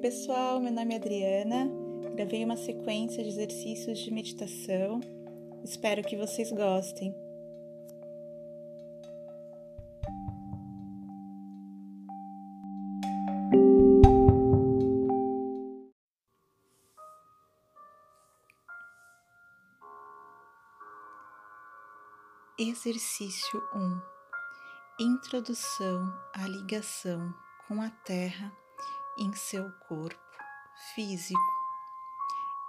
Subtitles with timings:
[0.00, 1.70] pessoal, meu nome é Adriana.
[2.14, 4.98] Gravei uma sequência de exercícios de meditação.
[5.62, 7.14] Espero que vocês gostem.
[22.58, 23.62] Exercício
[24.98, 27.34] 1 Introdução à ligação
[27.68, 28.50] com a Terra
[29.20, 30.18] em seu corpo
[30.94, 31.38] físico.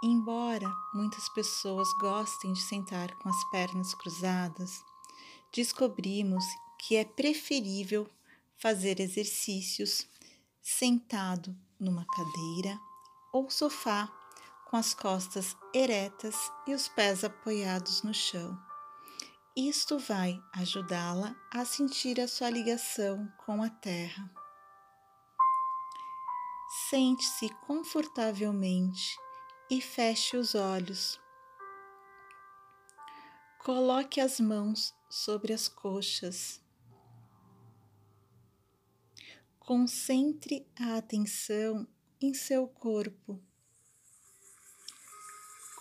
[0.04, 4.84] Embora muitas pessoas gostem de sentar com as pernas cruzadas,
[5.54, 6.44] descobrimos
[6.77, 8.10] que é preferível
[8.58, 10.08] fazer exercícios
[10.62, 12.80] sentado numa cadeira
[13.32, 14.12] ou sofá
[14.70, 16.36] com as costas eretas
[16.68, 18.58] e os pés apoiados no chão.
[19.55, 24.41] Isto vai ajudá-la a sentir a sua ligação com a terra.
[26.72, 29.20] Sente-se confortavelmente
[29.70, 31.20] e feche os olhos.
[33.60, 36.62] Coloque as mãos sobre as coxas.
[39.60, 41.86] Concentre a atenção
[42.22, 43.44] em seu corpo.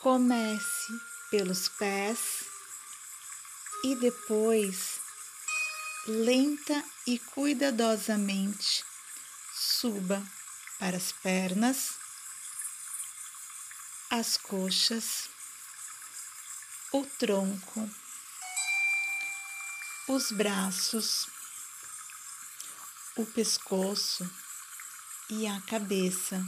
[0.02, 0.92] Comece
[1.30, 2.44] pelos pés
[3.84, 4.98] e depois,
[6.08, 8.84] lenta e cuidadosamente,
[9.54, 10.20] suba
[10.80, 11.90] para as pernas,
[14.08, 15.28] as coxas,
[16.90, 17.88] o tronco,
[20.08, 21.28] os braços,
[23.14, 24.28] o pescoço
[25.28, 26.42] e a cabeça.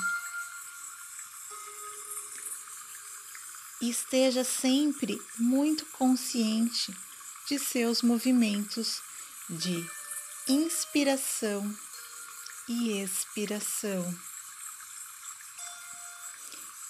[3.82, 6.90] Esteja sempre muito consciente
[7.46, 9.02] de seus movimentos
[9.50, 9.86] de
[10.48, 11.76] inspiração
[12.72, 14.02] e expiração.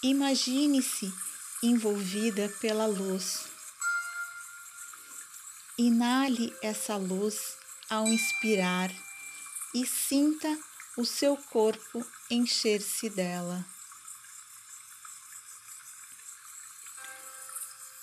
[0.00, 1.12] Imagine-se
[1.61, 3.48] envolvida pela luz.
[5.77, 7.56] Inale essa luz
[7.90, 8.92] ao inspirar
[9.74, 10.56] e sinta
[10.96, 13.67] o seu corpo encher-se dela.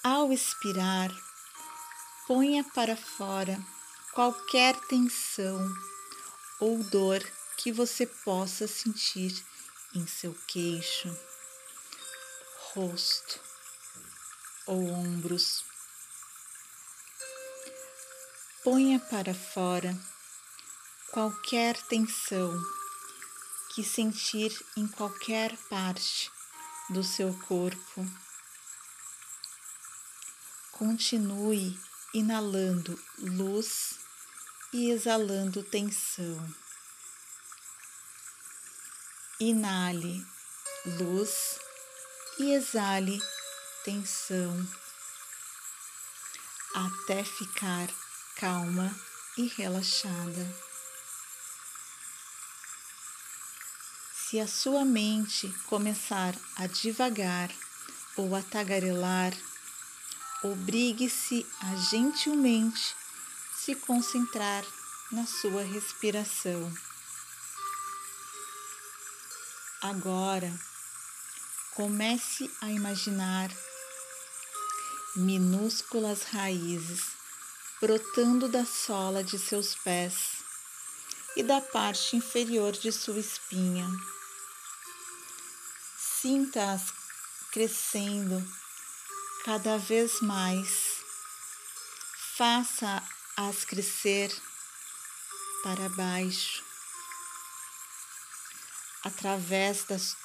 [0.03, 1.12] Ao expirar,
[2.28, 3.58] ponha para fora
[4.14, 5.59] qualquer tensão
[6.59, 7.24] ou dor
[7.62, 9.46] que você possa sentir
[9.94, 11.14] em seu queixo,
[12.74, 13.38] rosto
[14.66, 15.66] ou ombros.
[18.64, 19.94] Ponha para fora
[21.12, 22.58] qualquer tensão
[23.76, 26.31] que sentir em qualquer parte
[26.90, 28.09] do seu corpo.
[30.72, 31.78] Continue
[32.14, 34.00] inalando luz
[34.72, 36.69] e exalando tensão.
[39.42, 40.28] Inale
[40.86, 41.58] luz
[42.40, 43.22] e exale
[43.86, 44.68] tensão
[46.76, 47.88] até ficar
[48.36, 48.94] calma
[49.38, 50.56] e relaxada.
[54.14, 57.50] Se a sua mente começar a divagar
[58.18, 59.34] ou a tagarelar,
[60.44, 62.94] obrigue-se a gentilmente
[63.56, 64.66] se concentrar
[65.14, 66.89] na sua respiração.
[69.81, 70.53] Agora,
[71.73, 73.50] comece a imaginar
[75.16, 77.12] minúsculas raízes
[77.79, 80.44] brotando da sola de seus pés
[81.38, 83.88] e da parte inferior de sua espinha.
[85.97, 86.91] Sinta-as
[87.50, 88.46] crescendo
[89.46, 90.97] cada vez mais.
[92.35, 94.29] Faça-as crescer
[95.63, 96.69] para baixo
[99.04, 100.16] através das,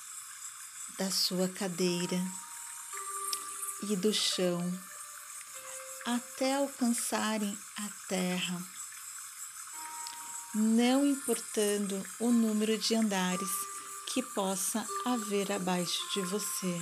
[0.99, 2.21] da sua cadeira
[3.83, 4.61] e do chão
[6.07, 8.63] até alcançarem a terra,
[10.54, 13.51] não importando o número de andares
[14.13, 16.81] que possa haver abaixo de você.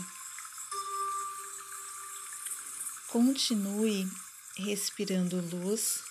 [3.09, 4.11] Continue
[4.57, 6.03] respirando luz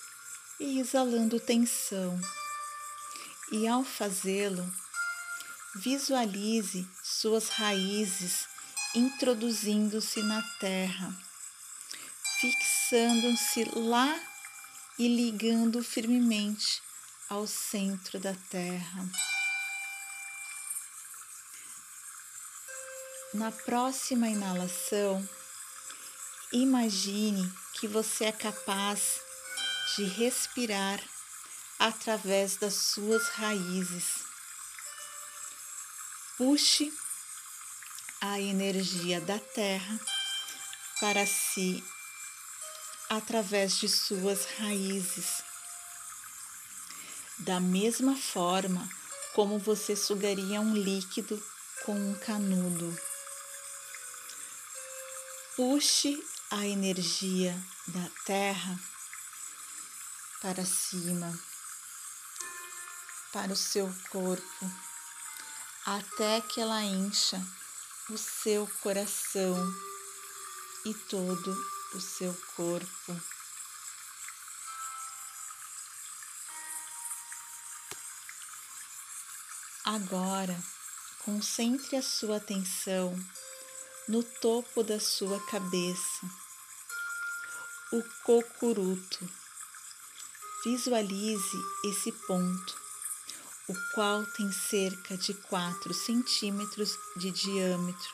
[0.58, 2.18] e exalando tensão,
[3.50, 4.64] e ao fazê-lo,
[5.74, 8.46] Visualize suas raízes
[8.94, 11.10] introduzindo-se na terra,
[12.40, 14.20] fixando-se lá
[14.98, 16.82] e ligando firmemente
[17.26, 19.08] ao centro da terra.
[23.32, 25.26] Na próxima inalação,
[26.52, 29.22] imagine que você é capaz
[29.96, 31.00] de respirar
[31.78, 34.31] através das suas raízes
[36.38, 36.90] Puxe
[38.20, 40.00] a energia da Terra
[40.98, 41.84] para si
[43.10, 45.42] através de suas raízes.
[47.40, 48.88] Da mesma forma
[49.34, 51.42] como você sugaria um líquido
[51.84, 52.98] com um canudo.
[55.54, 56.18] Puxe
[56.50, 57.54] a energia
[57.88, 58.80] da Terra
[60.40, 61.38] para cima,
[63.32, 64.91] para o seu corpo,
[65.84, 67.40] até que ela encha
[68.08, 69.56] o seu coração
[70.84, 71.56] e todo
[71.94, 73.20] o seu corpo.
[79.84, 80.56] Agora,
[81.24, 83.14] concentre a sua atenção
[84.08, 86.26] no topo da sua cabeça,
[87.92, 89.28] o cocuruto.
[90.64, 92.81] Visualize esse ponto,
[93.72, 98.10] o qual tem cerca de 4 centímetros de diâmetro,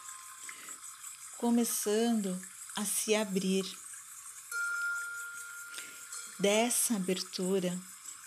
[1.36, 2.40] começando
[2.76, 3.64] a se abrir.
[6.38, 7.76] Dessa abertura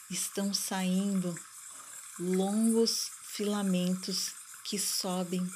[0.10, 1.34] estão saindo
[2.20, 4.34] longos filamentos
[4.66, 5.50] que sobem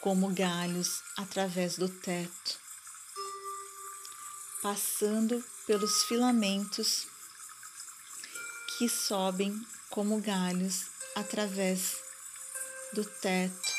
[0.00, 2.58] como galhos através do teto,
[4.60, 7.06] passando pelos filamentos
[8.76, 11.96] que sobem como galhos através
[12.92, 13.72] do teto,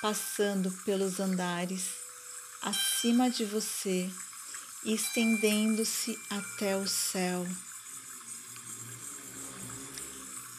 [0.00, 2.04] passando pelos andares
[2.62, 4.10] acima de você,
[4.84, 7.46] estendendo-se até o céu.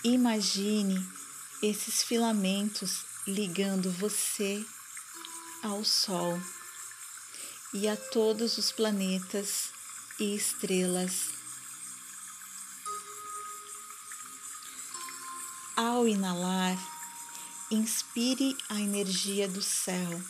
[0.03, 1.03] Imagine
[1.63, 4.63] esses filamentos ligando você
[5.63, 6.39] ao Sol
[7.73, 9.71] e a todos os planetas
[10.19, 11.34] e estrelas.
[15.75, 16.77] Ao inalar,
[17.69, 20.21] inspire a energia do céu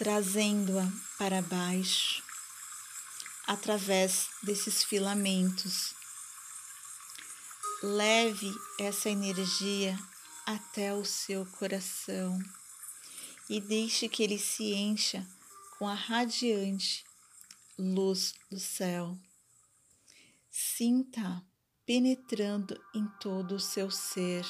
[0.00, 2.24] trazendo-a para baixo
[3.46, 5.94] através desses filamentos.
[7.82, 9.94] Leve essa energia
[10.46, 12.38] até o seu coração
[13.46, 15.28] e deixe que ele se encha
[15.78, 17.04] com a radiante
[17.78, 19.18] luz do céu.
[20.50, 21.44] Sinta
[21.90, 24.46] penetrando em todo o seu ser.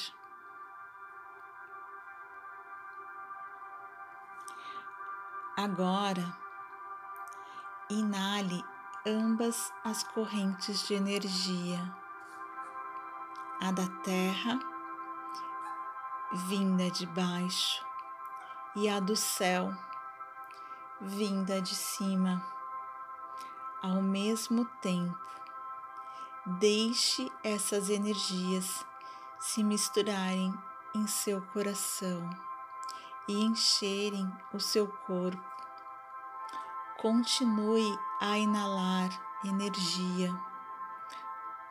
[5.57, 6.37] Agora,
[7.89, 8.63] inale
[9.07, 11.79] ambas as correntes de energia,
[13.59, 14.59] a da terra,
[16.47, 17.83] vinda de baixo,
[18.75, 19.75] e a do céu,
[21.01, 22.39] vinda de cima.
[23.81, 25.40] Ao mesmo tempo,
[26.45, 28.85] deixe essas energias
[29.39, 30.53] se misturarem
[30.95, 32.29] em seu coração
[33.27, 35.41] e encherem o seu corpo.
[36.99, 39.09] Continue a inalar
[39.43, 40.33] energia,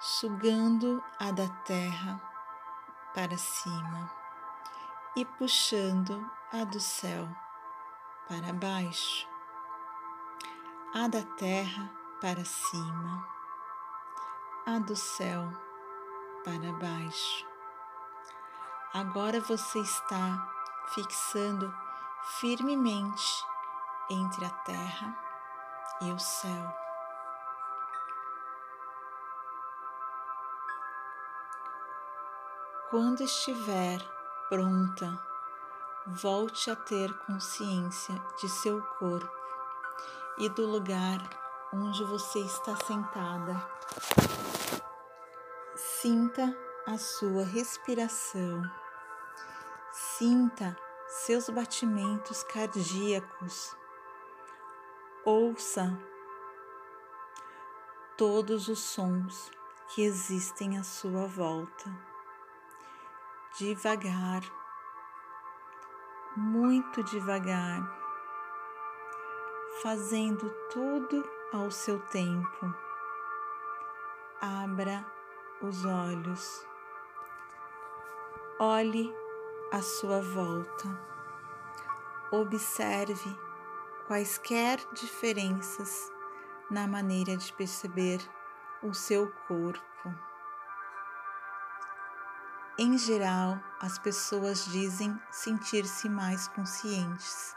[0.01, 2.21] sugando a da terra
[3.15, 4.11] para cima
[5.17, 7.29] e puxando a do céu
[8.29, 9.29] para baixo,
[10.95, 11.91] a da terra
[12.21, 13.40] para cima,
[14.67, 15.51] a do céu
[16.45, 17.47] para baixo.
[18.93, 20.49] Agora você está
[20.95, 21.73] fixando
[22.41, 23.45] firmemente
[24.11, 25.17] entre a terra
[26.03, 26.75] e o céu.
[32.91, 34.01] Quando estiver
[34.49, 35.19] pronta,
[36.07, 39.31] volte a ter consciência de seu corpo
[40.39, 41.40] e do lugar
[41.73, 43.55] onde você está sentada.
[45.77, 48.63] Sinta a sua respiração.
[49.93, 50.77] Sinta
[51.09, 53.75] seus batimentos cardíacos
[55.23, 55.99] Ouça
[58.17, 59.51] todos os sons
[59.89, 61.95] que existem à sua volta,
[63.59, 64.41] devagar,
[66.35, 67.83] muito devagar,
[69.83, 72.75] fazendo tudo ao seu tempo.
[74.41, 75.05] Abra
[75.61, 76.67] os olhos,
[78.59, 79.15] olhe
[79.73, 80.89] à sua volta,
[82.33, 83.39] observe
[84.07, 86.11] quaisquer diferenças
[86.71, 88.21] na maneira de perceber
[88.83, 89.81] o seu corpo.
[92.79, 97.55] Em geral, as pessoas dizem sentir-se mais conscientes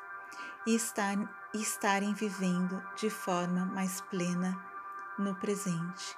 [0.68, 1.16] e estar,
[1.62, 4.58] estarem vivendo de forma mais plena
[5.18, 6.18] no presente.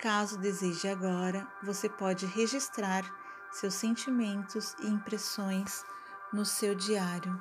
[0.00, 3.04] Caso deseje agora, você pode registrar
[3.50, 5.84] seus sentimentos e impressões
[6.32, 7.40] no seu diário.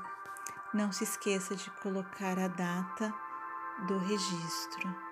[0.73, 3.13] Não se esqueça de colocar a data
[3.87, 5.04] do registro.